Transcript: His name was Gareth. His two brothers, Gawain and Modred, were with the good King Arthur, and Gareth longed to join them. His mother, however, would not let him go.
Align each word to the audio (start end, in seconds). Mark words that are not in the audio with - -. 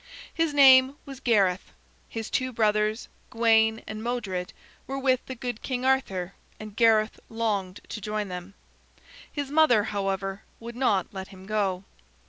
His 0.33 0.51
name 0.51 0.95
was 1.05 1.19
Gareth. 1.19 1.71
His 2.09 2.31
two 2.31 2.51
brothers, 2.51 3.07
Gawain 3.29 3.83
and 3.85 4.01
Modred, 4.01 4.51
were 4.87 4.97
with 4.97 5.23
the 5.27 5.35
good 5.35 5.61
King 5.61 5.85
Arthur, 5.85 6.33
and 6.59 6.75
Gareth 6.75 7.19
longed 7.29 7.81
to 7.89 8.01
join 8.01 8.27
them. 8.27 8.55
His 9.31 9.51
mother, 9.51 9.83
however, 9.93 10.41
would 10.59 10.75
not 10.75 11.13
let 11.13 11.27
him 11.27 11.45
go. 11.45 11.83